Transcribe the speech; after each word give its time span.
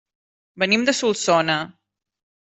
Venim 0.63 0.85
de 0.87 0.95
Solsona. 0.99 1.59